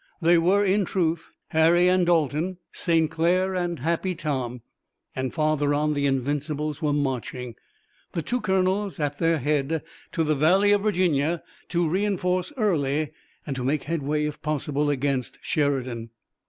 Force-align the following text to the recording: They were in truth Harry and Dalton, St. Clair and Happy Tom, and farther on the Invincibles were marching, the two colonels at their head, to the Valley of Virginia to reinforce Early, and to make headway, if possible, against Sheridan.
They 0.19 0.39
were 0.39 0.65
in 0.65 0.83
truth 0.85 1.31
Harry 1.49 1.87
and 1.87 2.07
Dalton, 2.07 2.57
St. 2.71 3.11
Clair 3.11 3.53
and 3.53 3.77
Happy 3.77 4.15
Tom, 4.15 4.61
and 5.15 5.31
farther 5.31 5.75
on 5.75 5.93
the 5.93 6.07
Invincibles 6.07 6.81
were 6.81 6.91
marching, 6.91 7.53
the 8.13 8.23
two 8.23 8.41
colonels 8.41 8.99
at 8.99 9.19
their 9.19 9.37
head, 9.37 9.83
to 10.13 10.23
the 10.23 10.33
Valley 10.33 10.71
of 10.71 10.81
Virginia 10.81 11.43
to 11.69 11.87
reinforce 11.87 12.51
Early, 12.57 13.11
and 13.45 13.55
to 13.55 13.63
make 13.63 13.83
headway, 13.83 14.25
if 14.25 14.41
possible, 14.41 14.89
against 14.89 15.37
Sheridan. 15.43 16.09